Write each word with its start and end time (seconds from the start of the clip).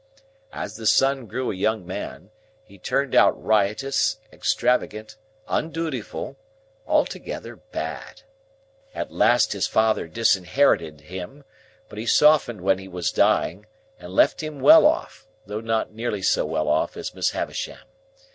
As 0.51 0.77
the 0.77 0.87
son 0.87 1.27
grew 1.27 1.51
a 1.51 1.55
young 1.55 1.85
man, 1.85 2.31
he 2.63 2.79
turned 2.79 3.13
out 3.13 3.39
riotous, 3.39 4.17
extravagant, 4.33 5.15
undutiful,—altogether 5.47 7.57
bad. 7.57 8.23
At 8.95 9.11
last 9.13 9.53
his 9.53 9.67
father 9.67 10.07
disinherited 10.07 11.01
him; 11.01 11.43
but 11.87 11.99
he 11.99 12.07
softened 12.07 12.61
when 12.61 12.79
he 12.79 12.87
was 12.87 13.11
dying, 13.11 13.67
and 13.99 14.11
left 14.11 14.41
him 14.41 14.59
well 14.59 14.87
off, 14.87 15.27
though 15.45 15.61
not 15.61 15.93
nearly 15.93 16.23
so 16.23 16.45
well 16.47 16.67
off 16.67 16.97
as 16.97 17.13
Miss 17.13 17.29
Havisham. 17.29 17.77